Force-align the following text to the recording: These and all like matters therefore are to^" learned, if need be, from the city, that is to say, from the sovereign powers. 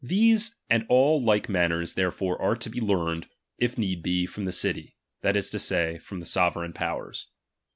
These 0.03 0.55
and 0.67 0.83
all 0.89 1.21
like 1.23 1.47
matters 1.47 1.93
therefore 1.93 2.41
are 2.41 2.55
to^" 2.55 2.81
learned, 2.81 3.27
if 3.59 3.77
need 3.77 4.01
be, 4.01 4.25
from 4.25 4.45
the 4.45 4.51
city, 4.51 4.95
that 5.21 5.35
is 5.37 5.51
to 5.51 5.59
say, 5.59 5.99
from 5.99 6.19
the 6.19 6.25
sovereign 6.25 6.73
powers. 6.73 7.27